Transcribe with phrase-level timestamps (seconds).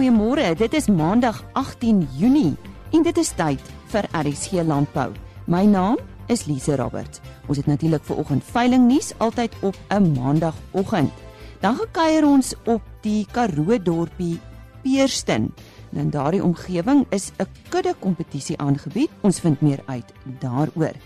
[0.00, 0.54] Goeiemôre.
[0.56, 2.56] Dit is Maandag 18 Junie
[2.96, 3.60] en dit is tyd
[3.92, 5.10] vir RSG Landbou.
[5.44, 5.98] My naam
[6.32, 7.20] is Lise Roberts.
[7.52, 11.12] Ons het natuurlik ver oggend veiling nuus altyd op 'n Maandagoggend.
[11.60, 14.40] Dan gekuier ons op die Karoo dorpie
[14.82, 15.52] Peerston.
[15.92, 19.10] In daardie omgewing is 'n kudde kompetisie aangebied.
[19.20, 20.96] Ons vind meer uit daaroor.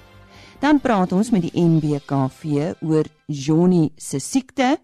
[0.60, 4.78] Dan praat ons met die NBKV oor Johnny se siekte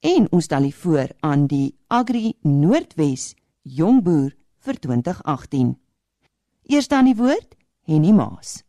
[0.00, 5.78] en ons stel die voor aan die Agri Noordwes Jongboer vir 2018.
[6.68, 7.56] Eers dan die woord
[7.88, 8.60] Henny Maas.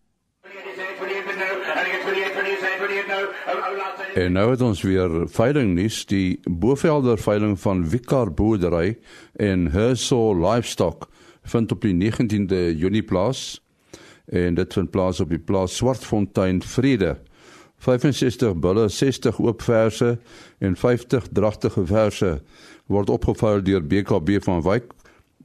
[4.16, 8.96] En nou het ons weer veiling nuus die Bovelder veiling van Wikar boerdery
[9.36, 11.10] en Herso livestock
[11.44, 13.60] vind op die 19de Junie plaas
[14.32, 17.18] en dit vind plaas op die plaas Swartfontein Vrede
[17.86, 20.18] 65 bulle, 60 oop verse
[20.58, 22.42] en 50 dragtige verse
[22.92, 24.92] word opgevou deur BKB van Wyk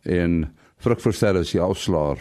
[0.02, 0.42] en
[0.80, 2.20] vrugversterker is die afslaer.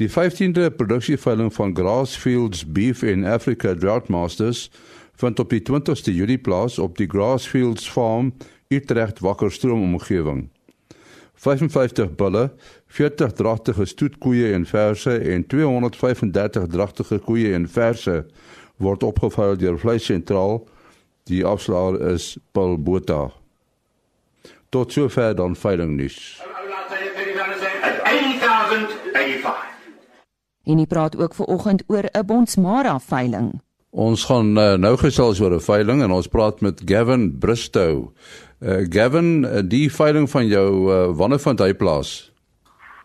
[0.00, 4.70] Die 15de produksieveiling van Grassfields Beef in Africa Drought Masters
[5.20, 8.32] vind op die 20ste Julie plaas op die Grassfields Farm
[8.72, 10.48] Utrecht Wakkerstroom omgewing.
[11.42, 12.52] 55 bulle,
[12.86, 18.22] 40 dragtige stoetkoeie en verse en 235 dragtige koeie en verse
[18.76, 20.62] word opgevou deur Vleis Sentraal.
[21.30, 23.41] Die afslaer is Paul Botha.
[24.72, 26.40] Tot sover dan veiling nuus.
[30.64, 33.60] En hy praat ook ver oggend oor 'n Bonsmara veiling.
[33.90, 38.08] Ons gaan uh, nou gesels oor 'n veiling en ons praat met Gavin Bristow.
[38.60, 42.32] Uh, Gavin, uh, die veiling van jou uh, wanneer vind hy plaas?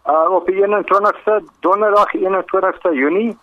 [0.06, 3.36] Uh, op die 21ste Donderdag 21ste Junie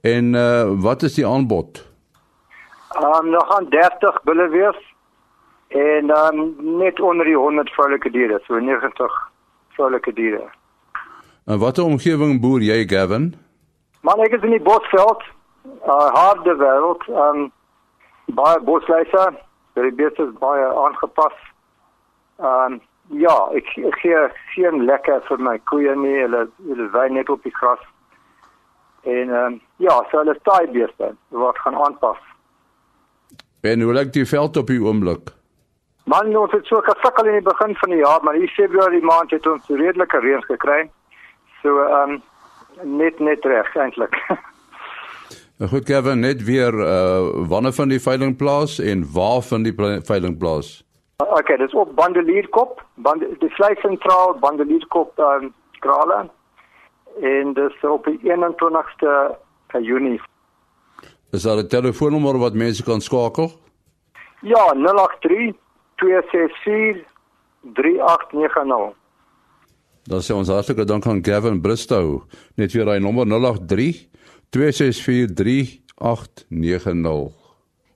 [0.00, 1.86] En uh wat is die aanbod?
[2.88, 4.87] Ehm um, nog aan 30 bulle wees
[5.68, 9.18] en um, net onder die 100 vroulike diere, so 90
[9.76, 10.46] vroulike diere.
[11.44, 13.34] En watter omgewing boer jy, Gavin?
[14.00, 15.22] Man, ek is in die Bosveld,
[15.84, 17.52] uh harde wêreld, ehm um,
[18.36, 19.30] baie bosluise,
[19.78, 21.36] die beeste is baie aangepas.
[22.38, 22.80] Um,
[23.16, 24.24] ja, ek, ek gee
[24.54, 27.80] geen lekker vir my koeie nie, hulle hulle wy net op die gras.
[29.08, 31.14] En um, ja, so hulle taai beeste
[31.44, 32.20] wat gaan aanpas.
[33.66, 35.32] En hoe lyk die veld op die oomblik?
[36.08, 39.32] Man, ons het so gesukkel in die begin van die jaar, maar hier Februarie maand
[39.34, 40.78] het ons redelike reën gekry.
[41.60, 42.22] So ehm um,
[42.98, 44.14] net net reg eintlik.
[45.58, 49.74] Nou goed Kevin, net weer uh wanneer van die veiling plaas en waar van die
[50.06, 50.68] veiling plaas?
[51.16, 56.20] Okay, dis op Bandelierkop, band die vleis sentraal Bandelierkop ehm um, Krale
[57.20, 59.14] en dis op die 21ste
[59.82, 60.20] Junie.
[61.32, 63.50] Is daar 'n telefoonnommer wat mense kan skakel?
[64.40, 65.67] Ja, 083
[66.00, 67.04] 264
[67.74, 68.94] 3890.
[70.08, 72.22] Dan sê ons hartlike dank aan Gavin Bristow.
[72.56, 74.06] Net weer hy nommer 083
[74.54, 77.36] 264 3890.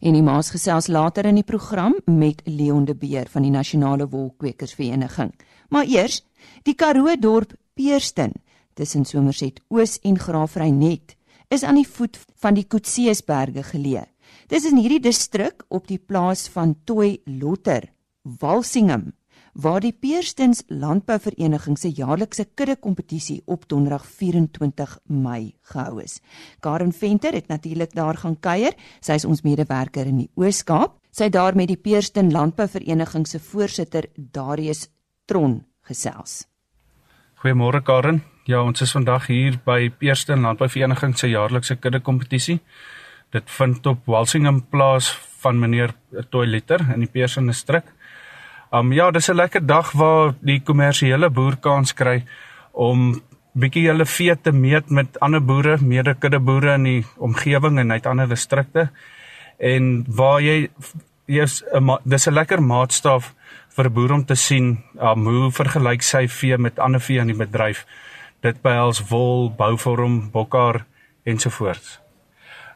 [0.02, 4.08] En die maas gesels later in die program met Leon de Beer van die Nasionale
[4.10, 5.30] Wolkwekersvereniging.
[5.70, 6.24] Maar eers,
[6.66, 8.32] die Karoo dorp Peerston
[8.74, 11.14] tussen Somerset Oos en Graafrenet
[11.52, 14.06] is aan die voet van die Koetseesberge geleë.
[14.48, 17.91] Dis in hierdie distrik op die plaas van Toy Lotter,
[18.22, 19.12] Walsingham,
[19.52, 26.20] waar die Peerstens Landbouvereniging se jaarlikse kudde kompetisie op Donderdag 24 Mei gehou is.
[26.60, 28.74] Karen Venter het natuurlik daar gaan kuier.
[29.00, 30.98] Sy is ons medewerker in die Oos-Kaap.
[31.10, 34.88] Sy het daar met die Peersten Landbouvereniging se voorsitter Darius
[35.26, 36.46] Tron gesels.
[37.42, 38.22] Goeiemôre Karen.
[38.46, 42.60] Ja, ons is vandag hier by Peersten Landbouvereniging se jaarlikse kudde kompetisie.
[43.32, 45.10] Dit vind op Walsingham plaas
[45.42, 45.94] van meneer
[46.30, 47.84] Toiletter in die Peersten distrik.
[48.72, 52.24] Um ja, dis 'n lekker dag waar die kommersiële boer kans kry
[52.72, 53.22] om
[53.52, 58.06] bietjie hulle vee te meet met ander boere, mede-kudde boere in die omgewing en uit
[58.06, 58.88] ander distrikte.
[59.58, 60.70] En waar jy
[61.26, 61.62] jy's
[62.04, 63.34] dis 'n lekker maatstaf
[63.76, 67.26] vir 'n boer om te sien um, hoe vergelyk sy vee met ander vee in
[67.26, 67.86] die bedryf.
[68.40, 70.84] Dit behels wol, bouvorm, bokhaar
[71.24, 72.00] ensovoorts.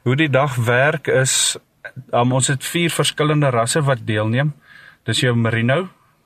[0.02, 1.56] Hoe die dag werk is
[2.12, 4.52] um, ons het vier verskillende rasse wat deelneem.
[5.06, 5.84] Dis jou merino,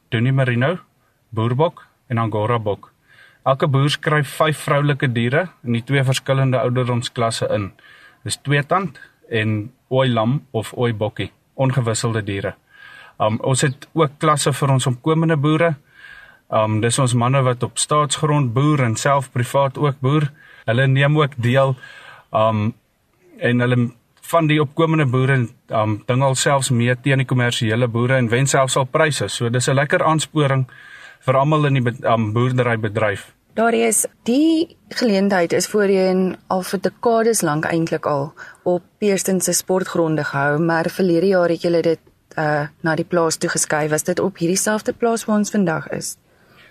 [0.09, 0.79] Donie merino,
[1.37, 2.87] boerbok en angora bok.
[3.45, 7.67] Elke boer skryf 5 vroulike diere in die twee verskillende ouderdomsklasse in.
[8.25, 8.97] Dis tweetand
[9.29, 11.29] en ooi lam of ooi bokkie,
[11.61, 12.55] ongewisselde diere.
[13.21, 15.75] Um, ons het ook klasse vir ons omkomende boere.
[16.49, 20.31] Um dis ons manne wat op staatsgrond boer en self privaat ook boer.
[20.65, 21.77] Hulle neem ook deel
[22.33, 22.71] um
[23.41, 23.91] en hulle
[24.31, 28.77] van die opkomende boere um ding alselfs mee teen die kommersiële boere en wen selfs
[28.77, 29.29] al pryse.
[29.29, 30.67] So dis 'n lekker aansporing
[31.27, 33.33] vir almal in die um, boerderybedryf.
[33.55, 38.33] Daar is die geleentheid is voorheen al vir dekades lank eintlik al
[38.63, 42.01] op Peersten se sportgronde gehou, maar verlede jaar het julle dit
[42.39, 43.91] uh na die plaas toe geskuif.
[43.91, 46.17] Was dit op hierdie selfde plaas waar ons vandag is?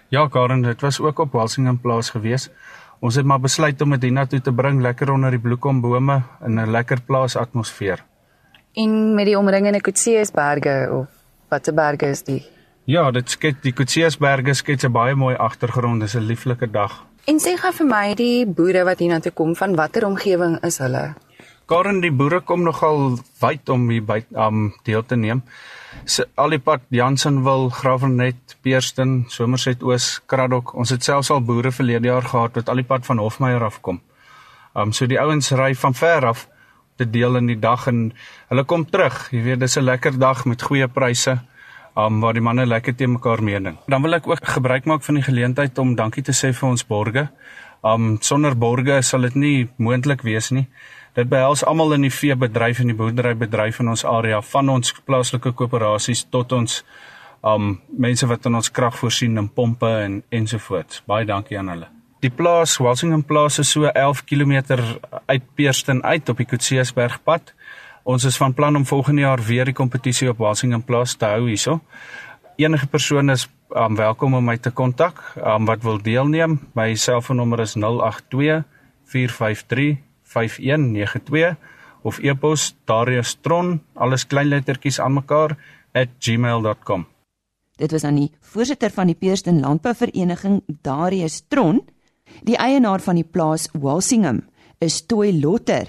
[0.10, 2.50] Ja, Karen, dit was ook op Walsingham plaas gewees.
[3.00, 6.72] Ons het maar besluit om dit hiernatoe te bring, lekker onder die bloekombome in 'n
[6.72, 8.04] lekker plaas atmosfeer.
[8.76, 11.08] En met die omringende Kutseesberge of
[11.50, 12.44] watter berge is die?
[12.84, 16.02] Ja, dit skets die Kutseesberge skets 'n baie mooi agtergrond.
[16.02, 17.06] Dis 'n lieflike dag.
[17.26, 21.16] En sê gou vir my die boere wat hiernatoe kom, van watter omgewing is hulle?
[21.66, 25.44] Karen, die boere kom nogal wyd om hier by um deel te neem.
[26.36, 30.74] Al die pad Jansenwil, Graafrenet, Peerston, Somerset Oos, Kraddock.
[30.78, 33.82] Ons het selfs al boere verlede jaar gehad wat al die pad van Hofmeyer af
[33.82, 34.02] kom.
[34.78, 36.48] Um so die ouens ry van ver af
[36.98, 38.12] te deel in die dag en
[38.52, 39.30] hulle kom terug.
[39.32, 41.40] Jy weet, dis 'n lekker dag met goeie pryse.
[41.98, 43.78] Um waar die manne lekker te mekaar meeding.
[43.88, 46.86] Dan wil ek ook gebruik maak van die geleentheid om dankie te sê vir ons
[46.86, 47.30] borgers.
[47.84, 50.68] Um sonder borgers sal dit nie moontlik wees nie.
[51.18, 55.54] Dit behels almal in die veebedryf en die boerderybedryf in ons area, van ons plaaslike
[55.58, 56.84] koöperasies tot ons
[57.46, 61.04] um mense wat aan ons krag voorsien in pompe en ensovoorts.
[61.08, 61.88] Baie dankie aan hulle.
[62.20, 64.60] Die plaas Walsingham plaas is so 11 km
[65.26, 67.54] uit Peerston uit op die Koetseesbergpad.
[68.04, 71.48] Ons is van plan om volgende jaar weer die kompetisie op Walsingham plaas te hou
[71.48, 71.80] hierso.
[72.60, 76.60] Enige persoon is um, welkom om my te kontak um, wat wil deelneem.
[76.76, 78.66] My selfoonnommer is 082
[79.08, 81.58] 453 5192
[82.02, 85.58] of e-pos dariustron alles klein lettertjies aan mekaar
[86.20, 87.08] @gmail.com.
[87.76, 91.82] Dit was aan die voorsitter van die Peerston Landbouvereniging Darius Tron.
[92.44, 94.44] Die eienaar van die plaas Walsingham
[94.78, 95.88] is Toy Lotter.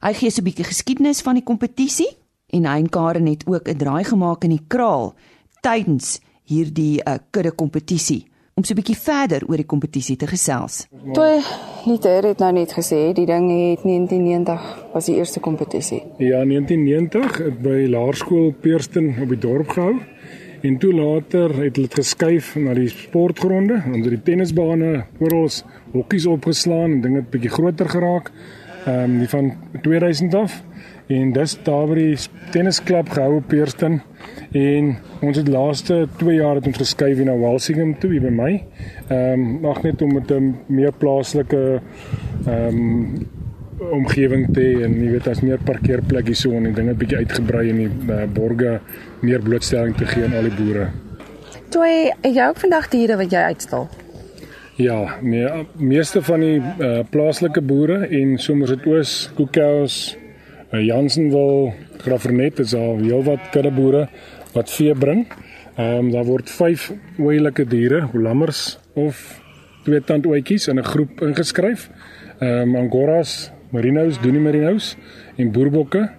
[0.00, 2.16] Hy gee so 'n bietjie geskiedenis van die kompetisie
[2.50, 5.14] en hy en Karen het ook 'n draai gemaak in die kraal
[5.60, 10.86] tydens hierdie uh, kudde kompetisie om so 'n bietjie verder oor die kompetisie te gesels.
[11.12, 11.40] Toe
[11.86, 16.02] Liter het nou net gesê die ding het 1990 was die eerste kompetisie.
[16.18, 20.00] Ja, 1990 het by Laerskool Peerston op die dorp gehou.
[20.62, 25.48] En toe later het hulle dit geskuif na die sportgronde, onder die tennisbane, oral
[25.92, 28.30] hokkies opgeslaan en dinge het bietjie groter geraak.
[28.86, 29.52] Ehm um, die van
[29.82, 30.62] 2000 af
[31.06, 32.18] en dis daar by die
[32.54, 34.00] tennisklub gehou op Peerston
[34.52, 38.52] en ons het laaste 2 jaar het ons geskuif na Walsingham toe by my.
[39.08, 41.80] Ehm um, mag net om met 'n meer plaaslike
[42.46, 43.26] ehm um,
[43.90, 47.80] omgewing te hê en jy weet as meer parkeerplekkies so en dinge bietjie uitgebrei in
[47.82, 48.80] die uh, borge
[49.20, 50.86] meer blootstelling te gee aan al die boere.
[51.72, 51.88] Toe
[52.22, 53.88] jy ook vandag diere wat jy uitstal.
[54.80, 60.16] Ja, nee, meeste van die uh, plaaslike boere en somers dit oos Koekhouse,
[60.72, 61.72] uh, Jansenwil,
[62.02, 64.08] Graafrenet is al heelwat kuddeboere
[64.54, 65.26] wat vee bring.
[65.76, 69.40] Ehm um, daar word 5 ouelike diere, lammers of
[69.84, 71.90] twee tandoetjies in 'n groep ingeskryf.
[72.40, 74.96] Ehm um, angoras, merinos, doenie merinos
[75.36, 76.10] en boerbokke.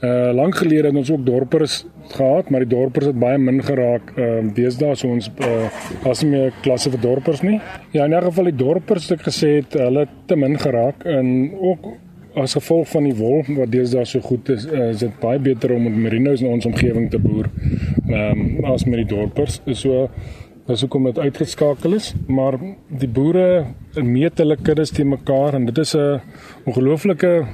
[0.00, 4.12] Uh lank gelede het ons ook dorpers gehad, maar die dorpers het baie min geraak.
[4.16, 7.60] Ehm uh, deesdae so ons uh as nie meer klasse vir dorpers nie.
[7.90, 11.86] Ja, in 'n geval die dorpers het gesê het hulle te min geraak en ook
[12.34, 15.74] as gevolg van die wol wat deesdae so goed is, uh, is dit baie beter
[15.74, 17.50] om met merinos in ons omgewing te boer.
[18.08, 19.60] Ehm um, as met die dorpers.
[19.72, 20.08] So
[20.66, 22.56] dis hoekom dit uitgeskakel is, maar
[22.88, 23.66] die boere
[24.00, 26.20] meet hulle kuddes te mekaar en dit is 'n
[26.64, 27.46] ongelooflike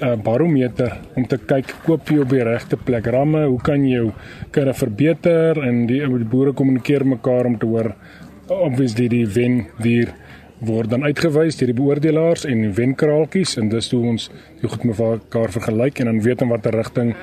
[0.00, 3.94] 'n barometer om te kyk koop jy op die regte plek ramme, hoe kan jy
[3.96, 4.12] jou
[4.50, 7.94] kudde verbeter en die, die boere kommunikeer mekaar om te hoor
[8.50, 10.14] obviously die wen dier
[10.60, 14.84] word dan uitgewys deur die beoordelaars en die wenkraaltjies en dis hoe ons die goed
[14.84, 17.14] mekaar vergelyk en dan weet in watter rigting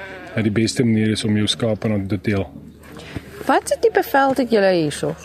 [0.44, 2.46] die beste manier is om jou skape aan te deel.
[3.48, 5.16] Wat is die beveld het julle hierso?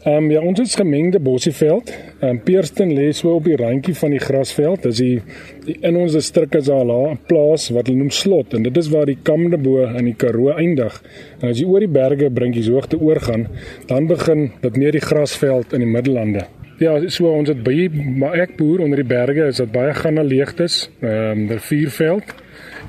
[0.00, 1.90] Ehm um, ja, ons het gemengde bossieveld.
[1.90, 4.86] Ehm um, Peerston lê so op die randjie van die grasveld.
[4.86, 5.18] Dis die,
[5.66, 8.88] die in ons distrik is daar 'n plaas wat hulle noem Slot en dit is
[8.88, 11.02] waar die Kamdebo in die Karoo eindig.
[11.42, 13.48] En as jy oor die berge brinkies hoogte oorgaan,
[13.86, 16.46] dan begin dit meer die grasveld in die Middellande.
[16.80, 20.16] Ja, so ons het baie maar ek boer onder die berge is dit baie gaan
[20.16, 20.86] na leegtes.
[21.00, 22.34] Ehm um, die vierveld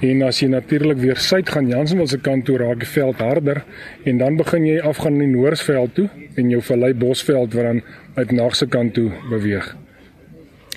[0.02, 3.62] En as jy natuurlik weer suid gaan Jansenwil se kant toe raak die veld harder
[4.10, 6.08] en dan begin jy afgaan in die Noordsveld toe
[6.42, 7.82] en jou vallei bosveld wat dan
[8.16, 9.68] uit Nagse kant toe beweeg.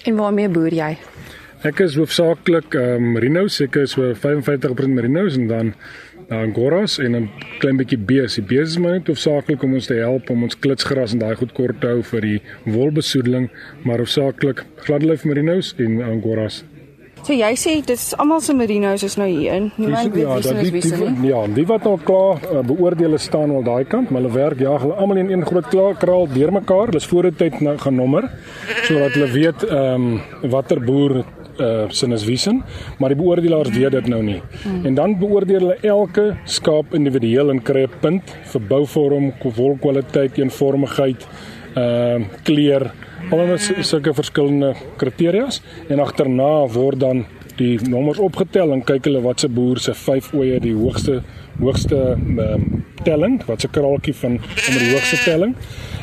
[0.05, 0.91] En waarmee boer jy?
[1.65, 5.73] Ek is hoofsaaklik ehm um, merinos, ek is so 55% merinos en dan
[6.29, 8.35] angoras en 'n klein bietjie bees.
[8.35, 11.35] Die bees is maar net hoofsaaklik om ons te help om ons klitsgras en daai
[11.37, 13.51] goed kort te hou vir die wolbesoedeling,
[13.85, 16.65] maar hoofsaaklik gladlyf merinos en angoras.
[17.25, 19.71] So jy sê dit is almal se merinos is nou hier in.
[19.81, 21.31] Niemand weet ja, wie se dat is die, wie se die, nie.
[21.31, 24.61] ja, die wat nou klaar uh, beoordeel is staan al daai kant, maar hulle werk
[24.61, 26.93] ja, hulle almal in een groot klaar kraal deurmekaar.
[26.93, 28.29] Hulle is voor die tyd nou genommer
[28.83, 31.23] sodat hulle weet ehm um, watter boer
[31.61, 32.63] uh sin is wiesen,
[32.99, 34.41] maar die beoordelaars weet dit nou nie.
[34.63, 34.87] Hmm.
[34.87, 41.27] En dan beoordeel hulle elke skaap individueel en kry 'n punt vir bouvorm, wolkwaliteit, eenvormigheid,
[41.75, 42.91] ehm uh, kleur,
[43.31, 47.25] almal sulke verskillende kriteria's en agterna word dan
[47.59, 51.21] die nommers opgetel en kyk hulle wat se boer se 5 oeye die hoogste
[51.61, 55.55] hoogste um, telling, wat se kraaltjie van om die hoogste telling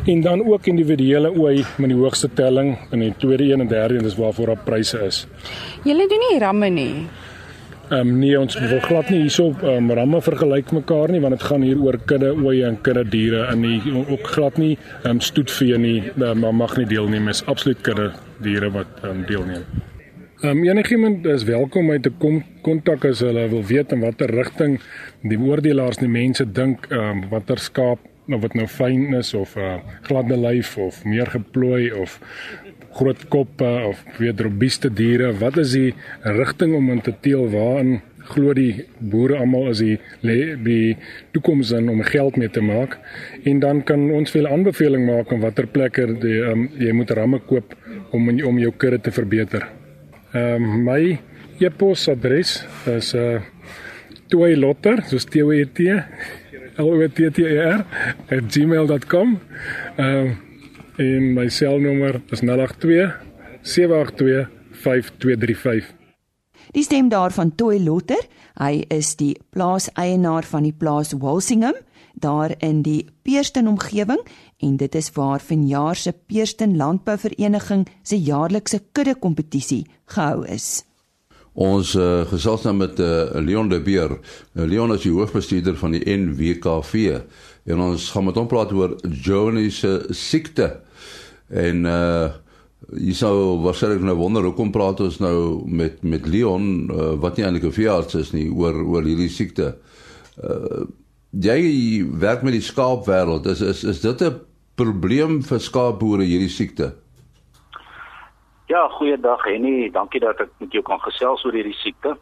[0.08, 3.98] en dan ook individuele ooi met die hoogste telling in die tweede een en derde
[4.00, 5.26] een dis waarvoor daar pryse is.
[5.84, 6.94] Julle doen nie ramme nie.
[7.92, 11.44] Ehm um, nee, ons wil glad nie hierso um, ramme vergelyk mekaar nie want dit
[11.44, 15.20] gaan hier oor kudde oeye en kudde diere in die ook glad nie ehm um,
[15.20, 19.68] stoetvee nie, um, maar mag nie deelneem is absoluut kudde diere wat ehm um, deelneem.
[20.42, 24.32] Ehm um, enigiemand is welkom om te kom kontak as hulle wil weet in watter
[24.34, 24.80] rigting
[25.22, 29.54] die oordelaars die mense dink ehm um, watter skaap of wat nou fyn is of
[29.56, 29.76] 'n uh,
[30.08, 32.16] gladde lyf of meer geplooi of
[32.98, 35.30] groot koppe of weer robuuste diere.
[35.34, 35.94] Wat is die
[36.24, 37.46] rigting om in te teel?
[37.50, 38.02] Waarin
[38.34, 40.00] glo die boere almal as die
[40.64, 40.98] die
[41.32, 42.98] toekoms in om geld mee te maak?
[43.44, 47.40] En dan kan ons veel aanbeveling maak om watter plekke die, um, jy moet ramme
[47.40, 47.78] koop
[48.12, 49.81] om om jou kudde te verbeter.
[50.34, 51.20] Ehm um, my
[51.60, 53.42] e-posadres is uh
[54.32, 55.90] Toy Lotter, soos T O E T
[56.78, 57.86] L O T T E R
[58.30, 59.40] @gmail.com.
[59.98, 60.32] Ehm uh,
[60.98, 63.12] en my selnommer is 082
[63.62, 65.94] 782 5235.
[66.72, 68.24] Die stem daarvan Toy Lotter.
[68.56, 71.76] Hy is die plaaseienaar van die plaas Walsingham
[72.14, 74.22] daar in die Peerston omgewing
[74.62, 80.84] en dit is waar vanjaar se Peerston Landbouvereniging se jaarlikse kudde kompetisie gehou is.
[81.54, 84.14] Ons uh, gesels nou met uh, Leon de Beer.
[84.56, 87.20] Uh, Leon is die hoofbestuurder van die NWKV
[87.68, 90.78] en ons gaan met hom praat oor Johnny se siekte.
[91.50, 92.32] En uh
[92.98, 97.46] jy sou waarskynlik nou wonder hoekom praat ons nou met met Leon uh, wat nie
[97.46, 99.76] eintlik 'n veearts is nie oor oor hierdie siekte.
[100.42, 100.88] Uh
[101.32, 103.46] jy werk met die skaapwêreld.
[103.48, 104.42] Is is is dit 'n
[104.82, 106.92] probleem vir skaapboere hierdie siekte?
[108.72, 109.90] Ja, goeiedag Henny.
[109.94, 112.16] Dankie dat ek met jou kan gesels oor hierdie siekte.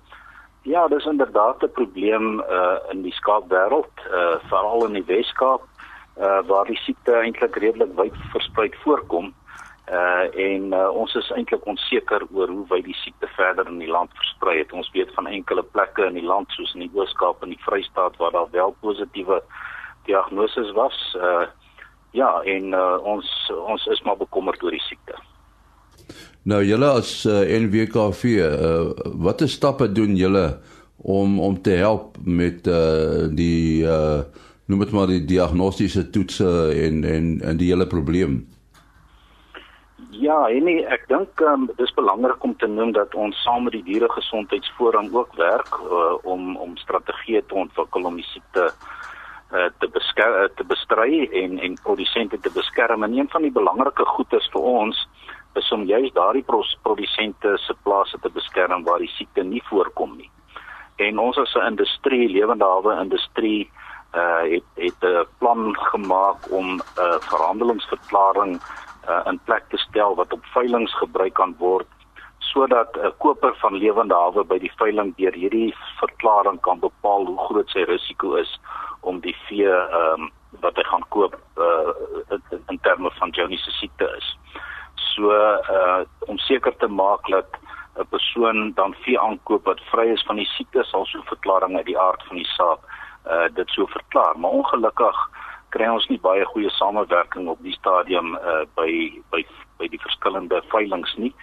[0.67, 5.61] Ja, dis inderdaad 'n probleem uh in die skaapwêreld, uh veral in die Wes-Kaap,
[6.17, 9.33] uh waar die siekte eintlik redelik wyd versprei voorkom.
[9.91, 13.91] Uh en uh, ons is eintlik onseker oor hoe wyd die siekte verder in die
[13.91, 14.73] land versprei het.
[14.73, 18.17] Ons weet van enkele plekke in die land soos in die Oos-Kaap en die Vrystaat
[18.17, 19.41] waar daar wel positiewe
[20.05, 21.15] diagnoses was.
[21.15, 21.45] Uh
[22.11, 23.27] ja, en uh, ons
[23.65, 25.17] ons is maar bekommerd oor die siekte.
[26.49, 30.45] Nou julle as uh, NWKV, uh, watter stappe doen julle
[30.97, 34.21] om om te help met uh, die uh,
[34.69, 36.47] noem dit maar die diagnostiese toetse
[36.85, 38.41] en en en die hele probleem?
[40.19, 43.77] Ja, en nee, ek dink um, dis belangrik om te noem dat ons saam met
[43.77, 48.98] die dieregesondheidsforum ook werk uh, om om strategieë te ontwikkel om die siekte uh,
[49.49, 53.03] te beskerm uh, te bestry en en produsente te beskerm.
[53.03, 55.07] En een van die belangrike goedes vir ons
[55.57, 56.45] is om juist daardie
[56.83, 60.29] produsente se plase te beskerm waar die siekte nie voorkom nie.
[60.97, 63.71] En ons as 'n industrie, lewende hawe industrie,
[64.13, 68.61] uh het het 'n plan gemaak om 'n uh, verhandelingsverklaring
[69.09, 71.87] uh, in plek te stel wat op veilinge gebruik kan word
[72.51, 77.25] sodat 'n uh, koper van lewende hawe by die veiling deur hierdie verklaring kan bepaal
[77.25, 78.59] hoe groot sy risiko is
[79.01, 81.91] om die vee ehm um, wat hy gaan koop uh,
[82.33, 84.37] in, in terme van Johnny's siekte is.
[84.95, 86.01] So uh
[86.31, 87.59] om seker te maak dat
[87.99, 91.85] 'n persoon dan vee aankoop wat vry is van die siekte sal so verklaring uit
[91.85, 92.79] die aard van die saak
[93.25, 94.39] uh dit so verklaar.
[94.39, 95.17] Maar ongelukkig
[95.69, 98.91] kry ons nie baie goeie samewerking op die stadium uh by
[99.31, 99.45] by
[99.77, 101.33] by die verskillende veilinge nie.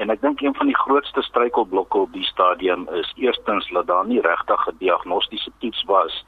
[0.00, 4.06] En ek dink een van die grootste struikelblokke op die stadium is eerstens dat daar
[4.06, 6.24] nie regtig 'n diagnostiese toets was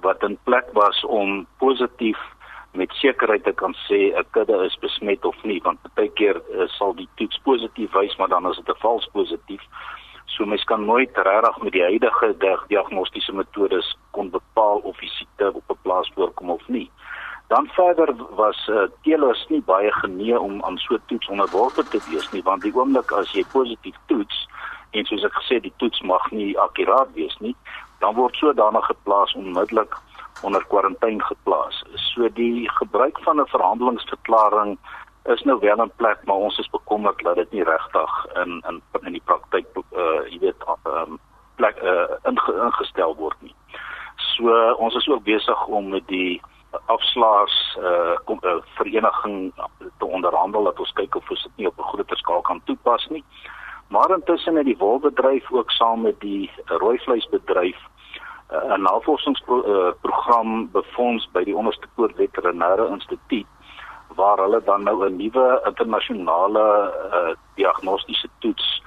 [0.00, 2.18] wat in plek was om positief
[2.72, 6.66] met sekerheid te kan sê 'n kudde is besmet of nie want baie keer uh,
[6.66, 9.62] sal die toets positief wys maar dan is dit 'n vals positief.
[10.26, 12.34] So mens kan nooit regtig met die huidige
[12.68, 16.90] diagnostiese metodes kon bepaal of die siekte op 'n plaas voorkom of nie.
[17.48, 22.30] Dan verder was uh, teelers nie baie genee om aan so toets onderworpe te wees
[22.32, 24.46] nie want die oomblik as jy positief toets
[24.92, 27.54] en soos ek gesê die toets mag nie akkuraat wees nie,
[28.04, 29.94] dan word sodanig geplaas onmiddellik
[30.42, 31.82] onder kwarantyne geplaas.
[32.12, 34.78] So die gebruik van 'n verhandelingsverklaring
[35.24, 38.82] is nou wel in plek, maar ons is bekommerd dat dit nie regtig in in
[39.06, 41.18] in die praktyk uh jy weet um
[41.56, 43.54] plek uh inge, ingestel word nie.
[44.16, 46.42] So ons is ook besig om met die
[46.86, 49.52] afslaers uh, kom, uh vereniging
[49.98, 53.06] te onderhandel dat ons kyk of ons dit nie op 'n groter skaal kan toepas
[53.08, 53.24] nie.
[53.88, 57.76] Maar intussen het die wolbedryf ook saam met die rooi vleisbedryf
[58.52, 63.46] 'n navorsingsprogram befonds by die Onderste Poort Veterinêre Instituut
[64.14, 68.81] waar hulle dan nou 'n nuwe internasionale uh, diagnostiese toets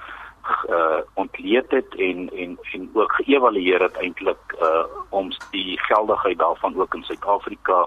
[0.68, 6.80] uh, ontleed het en en en ook geëvalueer het eintlik uh, om die geldigheid daarvan
[6.80, 7.86] ook in Suid-Afrika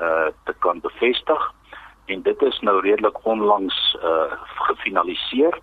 [0.00, 1.52] uh, te kan bevestig.
[2.04, 5.60] En dit is nou redelik onlangs uh, gefinaliseer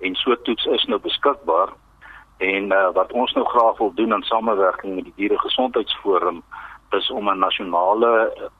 [0.00, 1.68] en so toets is nou beskikbaar.
[2.36, 6.42] En uh, wat ons nou graag wil doen in samewerking met die dieregesondheidsforum
[6.90, 8.50] is om 'n nasionale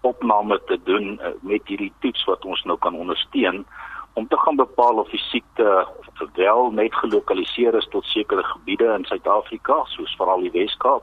[0.00, 3.66] opname te doen met hierdie toets wat ons nou kan ondersteun
[4.14, 5.86] om te gaan bepaal of die siekte
[6.34, 11.02] wel net gelokaliseer is tot sekere gebiede in Suid-Afrika soos veral die Wes-Kaap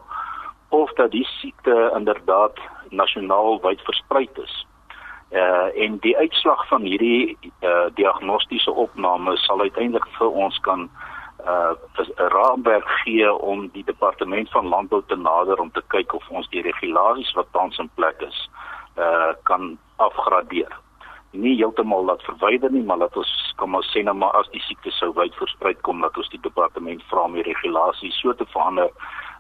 [0.72, 4.66] of dat die siekte inderdaad nasionaal wyd versprei is.
[5.32, 10.90] Uh en die uitslag van hierdie uh diagnostiese opname sal uiteindelik vir ons kan
[11.46, 16.30] uh 'n raamwerk gee om die departement van landbou te nader om te kyk of
[16.30, 18.50] ons die regulasies wat tans in plek is
[18.98, 20.72] uh kan afgradeer.
[21.32, 24.62] Nie heeltemal laat verwyder nie, maar laat ons kom ons sê nou maar as die
[24.66, 28.48] siekte sou wyd versprei kom dat ons die departement vra om die regulasies so te
[28.52, 28.90] verander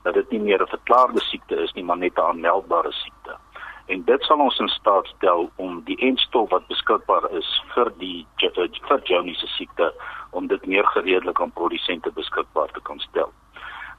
[0.05, 3.35] dat dit nie meer 'n verklaarde siekte is nie, maar net 'n aanmeldbare siekte.
[3.87, 8.25] En dit sal ons in staat stel om die enstof wat beskikbaar is vir die
[8.87, 9.93] vir Johnny se siekte
[10.31, 13.31] om dit meer gereedelik aan produsente beskikbaar te kan stel.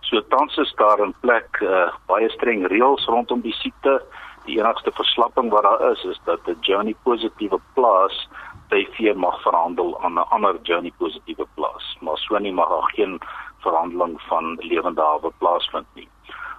[0.01, 4.03] So tans is daar in plek uh, baie streng reëls rondom die siekte
[4.45, 8.29] die enigste verslapping wat daar is is dat 'n journey positiewe plaas
[8.69, 13.21] TV mag verhandel aan 'n ander journey positiewe plaas, maar so nie mag daar geen
[13.59, 16.09] verhandeling van lewende hawe plaasvind nie.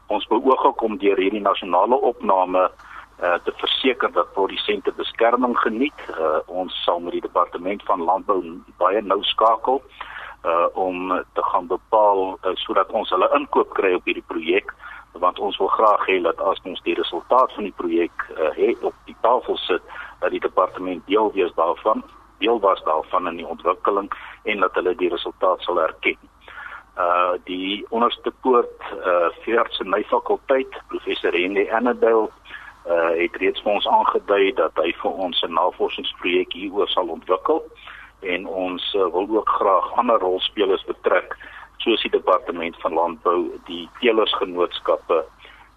[0.07, 2.71] Ons beoog ook om deur hierdie nasionale opname
[3.21, 5.99] uh, te verseker dat produsente beskerming geniet.
[6.19, 9.81] Uh, ons sal met die departement van landbou baie nou skakel
[10.43, 14.73] uh om te gaan bepaal uh, sodat ons hulle inkoop kry op hierdie projek
[15.13, 18.83] want ons wil graag hê dat as ons die resultaat van die projek uh, het
[18.83, 19.81] op die tafel sit
[20.19, 22.03] dat die departement deel wees daarvan
[22.43, 24.11] deel was daarvan in die ontwikkeling
[24.43, 26.17] en dat hulle die resultaat sal erken.
[26.97, 32.29] Uh die onderste poort uh veerdse my fakulteit professor Henry Annabel
[32.85, 37.63] uh het reeds vir ons aangedui dat hy vir ons 'n navorsingsprojek hieroor sal ontwikkel
[38.33, 41.37] en ons uh, wil ook graag ander rolspelers betrek
[41.83, 45.23] soos die departement van landbou, die teelersgenootskappe,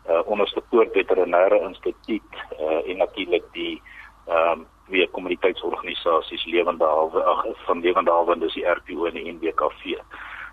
[0.06, 3.82] uh onderste poort veterinêre instituut uh en natuurlik die
[4.26, 9.16] ehm um, weer kommuniteitsorganisasies lewende hawe ag van lewende hawe en dis die RPO en
[9.18, 9.96] die NWKV.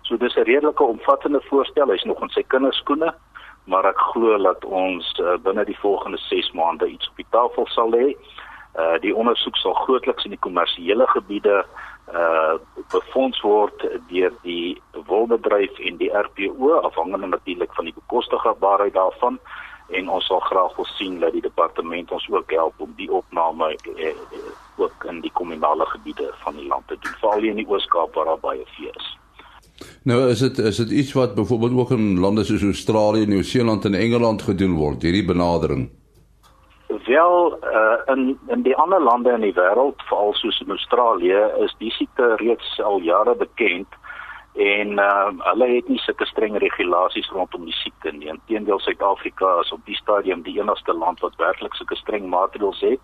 [0.02, 1.90] So dis 'n redelike omvattende voorstel.
[1.90, 3.14] Hy's nog in sy kinderskoene,
[3.64, 7.66] maar ek glo dat ons uh, binne die volgende 6 maande iets op die tafel
[7.66, 8.16] sal hê.
[8.74, 11.64] Uh die ondersoek sal grootliks in die kommersiële gebiede
[12.12, 12.54] uh
[12.92, 19.38] befonds word deur die wolbedryf en die RPO afhangende natuurlik van die bekostigbaarheid daarvan
[19.88, 23.74] en ons sal graag wil sien dat die departement ons ook help om die opname
[23.96, 24.14] eh, eh,
[24.76, 28.32] ook in die kommunale gebiede van die land te doen veral in die Oos-Kaap waar
[28.32, 29.10] daar baie vee is.
[30.02, 33.94] Nou is dit is dit iets wat byvoorbeeld ook in lande soos Australië, Nieu-Seeland en
[33.94, 35.88] Engeland gedoen word, hierdie benadering
[37.06, 41.74] wel uh, in in die ander lande in die wêreld veral soos in Australië is
[41.78, 43.88] die siekte reeds al jare bekend
[44.54, 48.28] en uh, hulle het nie sulke streng regulasies rondom die siekte nie.
[48.30, 53.00] Inteendeel Suid-Afrika is op die stadium die enigste land wat werklik sulke streng maatreëls het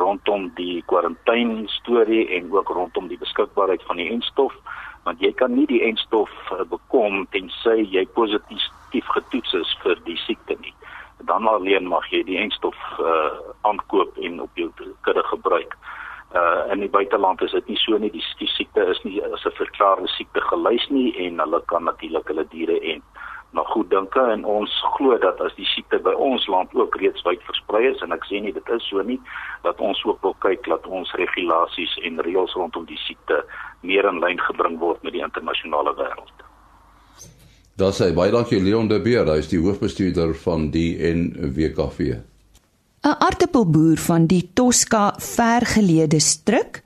[0.00, 4.54] rondom die kwarantyne storie en ook rondom die beskikbaarheid van die enstof
[5.04, 10.18] want jy kan nie die enstof uh, bekom tensy jy positief getoets is vir die
[10.24, 10.74] siekte nie
[11.24, 15.76] dan alleen mag jy die enstof uh aankoop en op jou kudde gebruik.
[16.34, 18.10] Uh in die buiteland is dit nie so nie.
[18.10, 22.28] Die, die siekte is nie as 'n verklaarde siekte gelys nie en hulle kan natuurlik
[22.28, 23.02] hulle diere en
[23.50, 27.22] na goed dinke en ons glo dat as die siekte by ons land ook reeds
[27.22, 29.20] wyd versprei is en ek sê nie dit is so nie
[29.62, 33.44] dat ons ook wil kyk dat ons regulasies en reëls rondom die siekte
[33.80, 36.45] meer in lyn gebring word met die internasionale wêreld.
[37.76, 41.98] Daar sê baie dankie Leon de Beer, hy is die hoofbestuurder van die NWKV.
[43.04, 46.80] 'n Aartappelboer van die Tosca vergelede stryk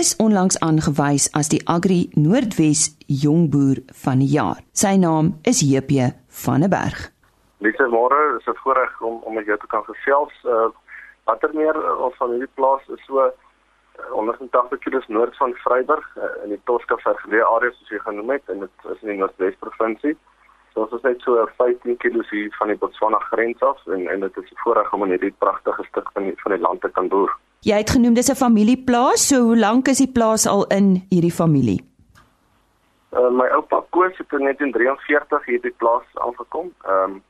[0.00, 4.64] is onlangs aangewys as die Agri Noordwes jongboer van die jaar.
[4.72, 7.12] Sy naam is JP van der Berg.
[7.60, 10.32] Liewe môre, is 'n voorreg om om met jou te kan gesels.
[10.44, 10.72] Uh
[11.24, 13.30] watter meer uh, ons van hierdie plaas is so
[14.10, 18.52] 180 km noord van Vryburg uh, in die Toskapse geleë area soos jy genoem het
[18.52, 20.16] en dit is in die Noordwes provinsie.
[20.72, 24.20] So ons is net so 15 km hier van die Botswana grens af en en
[24.20, 26.90] dit is 'n voorreg om in hierdie pragtige stuk van die, van die land te
[26.90, 27.36] kan boer.
[27.60, 31.36] Jy het genoem dis 'n familieplaas, so hoe lank is die plaas al in hierdie
[31.42, 31.80] familie?
[33.12, 36.72] Uh, my oupa Koos het in 1943 hierdie plaas aangekom.
[36.84, 37.22] Ehm um,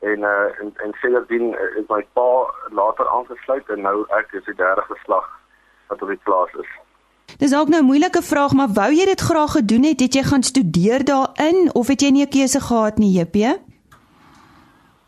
[0.00, 4.54] en uh, en en sedertdien is my pa later aangesluit en nou ek is die
[4.54, 5.37] derde geslag
[5.88, 6.70] wat op die plaas is.
[7.38, 10.00] Dis ook nou 'n moeilike vraag, maar wou jy dit graag gedoen het?
[10.00, 13.36] Het jy gaan studeer daarin of het jy nie 'n keuse gehad nie, JP?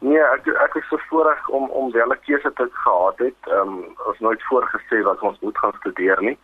[0.01, 3.41] Nee, ek ek is voorreg om om wel 'n keuse te gehad het.
[3.41, 6.39] Ehm um, ons nooit voorgesê dat ons moet gaan studeer nie.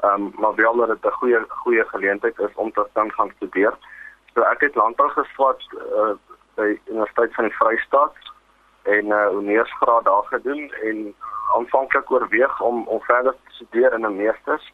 [0.00, 3.32] Ehm um, maar wel dat dit 'n goeie goeie geleentheid is om te dan gaan
[3.36, 3.74] studeer.
[4.34, 6.14] So ek het landbou geswat uh,
[6.54, 8.16] by Universiteit van die Vrystaat
[8.82, 11.14] en 'n uh, honeursgraad daar gedoen en
[11.56, 14.72] aanvanklik oorweeg om om verder te studeer in 'n meesters.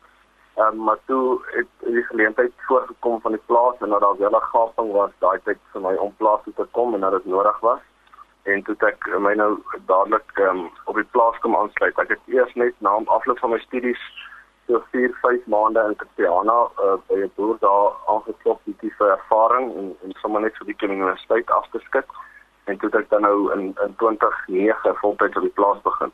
[0.54, 4.36] Ehm um, maar toe het die geleentheid voorgekom van die plaas en dat daar wel
[4.36, 7.24] 'n gaping was daai tyd vir my om plaas toe te kom en dat dit
[7.24, 7.80] nodig was.
[8.42, 11.98] En toe ek my nou dadelik um, op die plaas kom aansluit.
[11.98, 14.02] Ek het eers net na afloop van my studies
[14.66, 19.76] so 4, 5 maande in Christiana uh, by 'n boer daar aangeklop met die ervaring
[19.76, 22.08] en en sommer net so die universiteit afgeskik.
[22.64, 26.12] En toe ek dan nou in in 2009 voltyds op die plaas begin.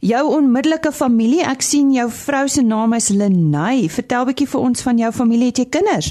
[0.00, 3.88] Jou onmiddellike familie, ek sien jou vrou se naam is Lenay.
[3.88, 6.10] Vertel bietjie vir ons van jou familie, het jy kinders?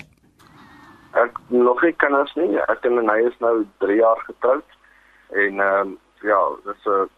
[1.13, 2.57] Ek nog nie kinders nie.
[2.71, 4.79] Ek en Lenay is nou 3 jaar getroud
[5.33, 7.09] en ehm um, ja, dit is 'n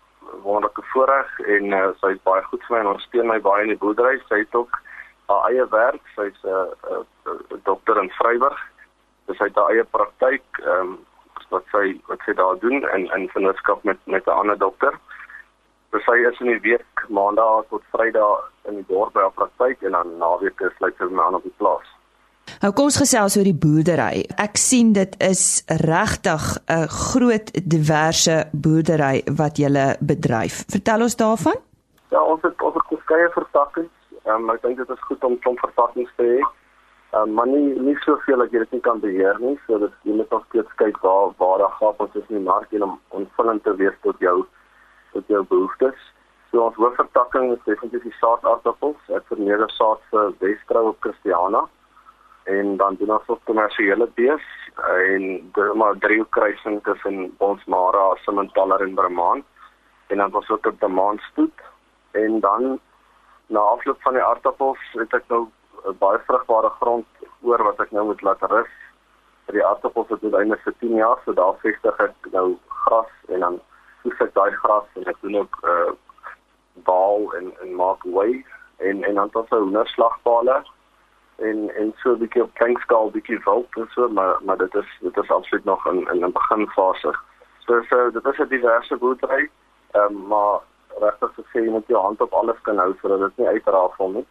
[0.44, 3.64] wonderlike voorreg en uh, sy is baie goed vir my en ons steun my baie
[3.64, 4.20] in die boerdery.
[4.28, 4.80] Sy het ook
[5.28, 6.02] haar eie werk.
[6.16, 8.60] Sy's 'n uh, uh, dokter in Vryburg.
[9.28, 10.98] Sy het haar eie praktyk ehm um,
[11.50, 14.94] wat sy wat sy daar doen in in vennootskap met met 'n ander dokter.
[15.96, 19.84] So sy is in die week maandag tot vrydag in die dorp by haar praktyk
[19.88, 21.92] en dan naweek sluit sy aan op die plaas.
[22.60, 24.26] Nou kom ons gesels oor die boerdery.
[24.36, 30.66] Ek sien dit is regtig 'n groot diverse boerdery wat jy bedryf.
[30.68, 31.56] Vertel ons daarvan?
[32.12, 33.96] Ja, ons het ons het verskeie vertakkings.
[34.28, 36.40] Um, ek dink dit is goed om klomp vertakkings te hê.
[37.16, 40.12] Um, maar nie nie soveel dat jy dit nie kan beheer nie, so dat jy
[40.12, 43.00] moet nog steeds kyk waar waar daar gap ons is in die mark en om
[43.10, 44.44] ontvullend te wees tot jou
[45.16, 45.98] tot jou behoeftes.
[46.52, 49.00] So ons hoofvertakking is definitief die saadaartappels.
[49.18, 51.66] Ek vermeerder saad vir Weskrou op Christiana
[52.52, 54.46] en dan doen ons ook kommersiële bees
[54.94, 55.24] en
[55.56, 59.42] doen maar drie kruising tussen Bonsmara, Simmentaler en Bramaan
[60.14, 61.64] en dan was ook op die Maanstoet
[62.12, 62.80] en dan
[63.48, 65.48] na afloop van die aardappels het ek nou
[66.02, 68.72] baie vrugbare grond oor wat ek nou moet laat rus.
[69.46, 72.48] Vir die aardappels het dit eintlik vir 10 jaar, so daar vestig ek nou
[72.86, 73.60] gras en dan
[74.06, 75.92] oes ek daai gras en ek doen ook uh
[76.88, 78.46] baal en en maak way
[78.78, 80.64] en en dan tot 'n hoenderslagpale
[81.36, 84.76] en en so 'n bietjie op klein skaal bietjie wild en so maar maar dit
[84.76, 87.14] is dit is absoluut nog in in 'n beginfase.
[87.66, 89.50] So so dit is 'n diverse boerdery.
[89.92, 90.60] Ehm um, maar
[91.00, 94.28] regtig gesê jy moet jou hand op alles kan hou sodat dit nie uitrafel nie.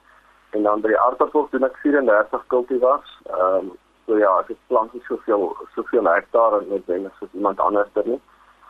[0.50, 3.20] En dan by die aardappels doen ek 34 kultivars.
[3.24, 3.72] Ehm um,
[4.06, 8.06] so ja, ek plant nie soveel soveel hektaar en net wenig soos iemand anders het
[8.06, 8.20] nie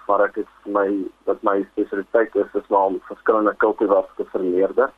[0.06, 0.88] maar ek het my
[1.28, 4.92] wat my spesialiteit is is om verskillende kultivars te vermeerder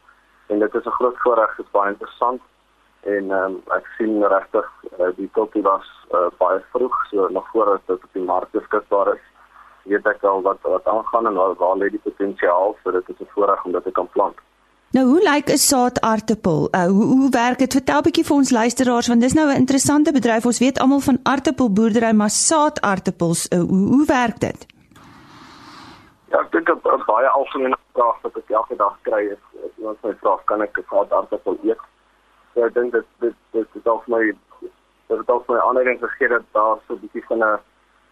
[0.47, 2.43] en dit is 'n groot voorreg dit is baie interessant
[3.03, 4.67] en um, ek sien regtig
[4.99, 9.25] uh, die kultivars uh, baie vroeg so nog voor dit op die mark beskikbaar is
[9.83, 13.21] weet ek al wat wat aangaan en waar, waar lê die potensiaal so dit is
[13.21, 14.45] 'n voorreg om dit te kan plant
[14.97, 16.69] Nou hoe lyk 'n saadaartappel?
[16.71, 17.73] Uh, hoe hoe werk dit?
[17.73, 20.47] Vertel bietjie vir ons luisteraars want dis nou 'n interessante bedryf.
[20.47, 24.67] Ons weet almal van aartappelboerdery, maar saadaartappels, uh, hoe hoe werk dit?
[26.37, 29.45] Ja, ek dink 'n baie algemene vraag wat ek elke dag kry is,
[29.79, 31.81] iemand my vra, kan ek 'n saadaartappel eet?
[32.53, 34.21] So ek dink dit dit dit is al my
[34.59, 37.59] dit het al my aanleiding gegee dat daar so 'n bietjie van 'n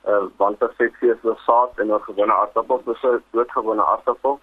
[0.09, 4.41] uh, wanpersepsie is oor saad en oor gewone aardappels, dis 'n doodgewone aardappel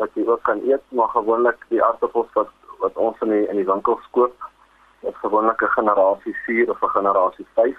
[0.00, 3.56] wat jy ook kan eet, maar gewoonlik die aardappels wat wat ons in die in
[3.56, 4.36] die winkels koop,
[5.00, 7.76] is gewoonlik 'n generasie 4 of 'n generasie 5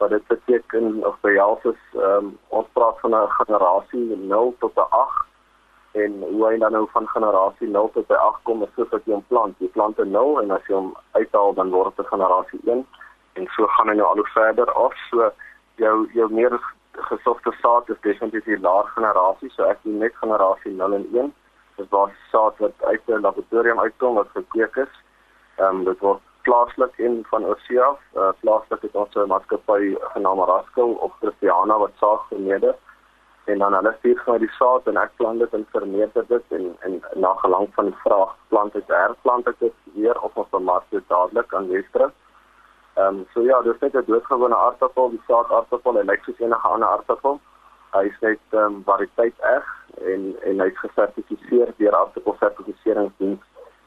[0.00, 4.76] wat dit beteken of jou is ehm um, ons praat van 'n generasie 0 tot
[4.76, 5.28] 'n 8
[5.92, 9.04] en hoe hy dan nou van generasie 0 tot by 8 kom is soos wat
[9.04, 12.06] jy 'n plant, jy plant 'n 0 en as jy hom uithaal dan word dit
[12.06, 12.86] 'n generasie 1
[13.32, 14.94] en so gaan hy nou al hoe verder af.
[15.10, 15.30] So
[15.76, 16.60] jou jou meer
[16.92, 21.34] gesofte saad is definitief die laer generasie so ek doen net generasie 0 en 1
[21.76, 24.94] dis waar saad wat uit 'n laboratorium uitkom wat gekweek is.
[25.56, 27.98] Ehm um, dit word plaaslik en van Oosia af.
[28.14, 32.74] Uh, plaaslik het ons 'n maatskappy genaamd Raskel of Christiana wat saak vermeerder
[33.44, 36.66] en dan hulle stuur vir die saad en ek plant dit en vermeerder dit en
[36.86, 41.08] en na gelang van die vraag plant ek herplant ek dit weer of ons dit
[41.08, 42.10] dadelik aan Westre.
[42.94, 46.40] Ehm um, so ja, dis net 'n doodgewone aardappel, die saad aardappel, hy lyk soos
[46.40, 47.40] enige ander aardappel.
[47.92, 49.66] Hy is net ehm um, variëteit eg
[50.14, 53.40] en en hy's gesertifiseer deur aardappelsertifiseringsdiens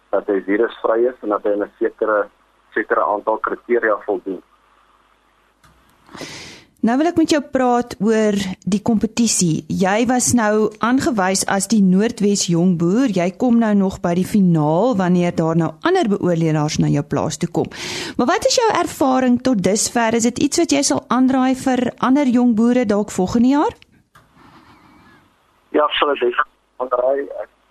[0.09, 2.29] dat hy virusvry is en dat hy 'n sekere
[2.73, 4.41] sekere aantal kriteria voldoen.
[6.83, 8.35] Nou wil ek met jou praat oor
[8.67, 9.63] die kompetisie.
[9.71, 13.07] Jy was nou aangewys as die Noordwes jong boer.
[13.07, 17.39] Jy kom nou nog by die finaal wanneer daar nou ander beoordelaars na jou plaas
[17.39, 17.71] toe kom.
[18.19, 20.19] Maar wat is jou ervaring tot dusver?
[20.19, 23.79] Is dit iets wat jy sal aanraai vir ander jong boere dalk volgende jaar?
[25.71, 26.35] Ja, absoluut.
[26.83, 27.29] Aanraai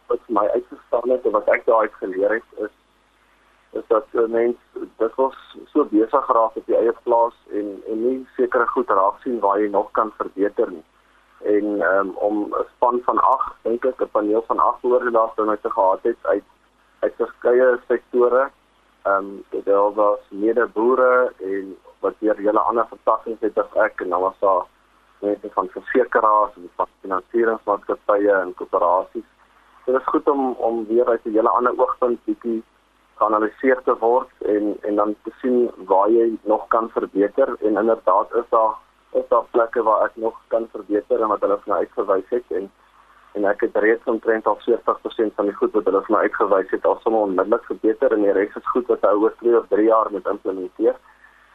[0.09, 2.73] wat my uitgestaan het en wat ek daai geleer het is
[3.73, 4.57] is dat uh, mens
[4.97, 5.37] dit was
[5.73, 9.61] so besig geraak op die eie plaas en en nie sekere goed raak sien waar
[9.61, 10.85] jy nog kan verbeter nie.
[11.55, 15.49] En um, om 'n span van 8, dink ek 'n paneel van 8 oorlaas dan
[15.49, 16.45] uit te gehad het uit
[17.01, 18.51] uit verskeie sektore.
[19.03, 24.01] Ehm um, dit was mede boere en wat weer hele ander vertakkings het as ek
[24.01, 24.65] en dan was daar
[25.19, 29.29] mense van versekerings en van finansieringsmaatskappye en koöperasies.
[29.85, 32.63] Dit is goed om om weer uit 'n hele ander oogpunt bietjie
[33.23, 37.57] geanaliseer te word en en dan te sien waar jy nog kan verbeter.
[37.61, 38.75] En inderdaad is daar
[39.21, 42.57] is daar plekke waar ek nog kan verbeter en wat hulle vir my uitgewys het.
[42.61, 42.71] En
[43.33, 46.75] en ek het reeds omtrent al 40% van die goed wat hulle vir my uitgewys
[46.75, 48.13] het al sommer onmiddellik verbeter.
[48.13, 50.99] En die res is goed wat hou oor 2 of 3 jaar met implementeer.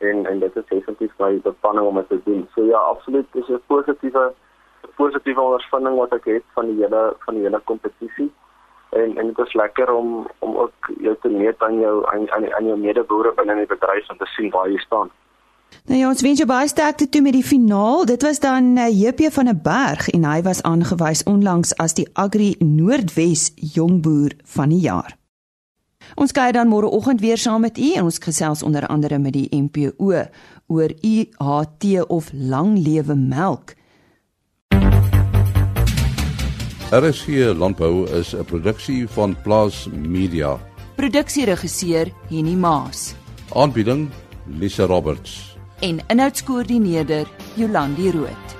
[0.09, 2.47] En en dit is definitief my beplanning om dit te doen.
[2.55, 3.27] So ja, absoluut.
[3.31, 4.33] Dis 'n positiewe
[4.95, 8.31] positiewe ondervinding wat ek het van die hele van die hele kompetisie
[8.89, 12.53] en en dit is lekker om om ook jou te meet aan jou aan aan,
[12.53, 15.09] aan jou medeboere binne in die bedryf om te sien waar jy staan.
[15.87, 18.05] Nou ja, ons wens jou baie sterkte toe met die finaal.
[18.05, 22.07] Dit was dan JP uh, van 'n berg en hy was aangewys onlangs as die
[22.13, 25.17] Agri Noordwes jongboer van die jaar.
[26.15, 29.49] Ons kyk dan môreoggend weer saam met u en ons gesels onder andere met die
[29.51, 30.23] MPO
[30.67, 33.76] oor UHT of lang lewe melk.
[36.91, 40.59] RSG Landbou is 'n produksie van Plaas Media.
[40.95, 43.13] Produksieregisseur Henny Maas.
[43.53, 44.09] Aanbieding
[44.45, 45.57] Lisa Roberts.
[45.79, 48.56] En inhoudskoördineerder Jolandi Root.